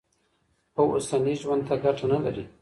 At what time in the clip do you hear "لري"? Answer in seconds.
2.23-2.45